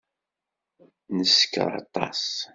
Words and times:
Neskeṛ 1.17 1.71
aṭas. 1.81 2.23